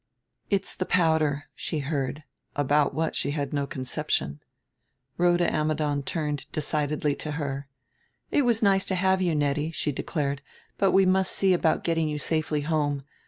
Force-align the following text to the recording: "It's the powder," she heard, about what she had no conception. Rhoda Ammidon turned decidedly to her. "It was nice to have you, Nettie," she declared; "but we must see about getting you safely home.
"It's 0.49 0.73
the 0.73 0.87
powder," 0.87 1.43
she 1.53 1.77
heard, 1.77 2.23
about 2.55 2.95
what 2.95 3.15
she 3.15 3.29
had 3.37 3.53
no 3.53 3.67
conception. 3.67 4.39
Rhoda 5.15 5.45
Ammidon 5.53 6.01
turned 6.01 6.51
decidedly 6.51 7.13
to 7.17 7.33
her. 7.33 7.67
"It 8.31 8.41
was 8.41 8.63
nice 8.63 8.87
to 8.87 8.95
have 8.95 9.21
you, 9.21 9.35
Nettie," 9.35 9.69
she 9.69 9.91
declared; 9.91 10.41
"but 10.79 10.89
we 10.91 11.05
must 11.05 11.31
see 11.31 11.53
about 11.53 11.83
getting 11.83 12.07
you 12.09 12.17
safely 12.17 12.61
home. 12.61 13.03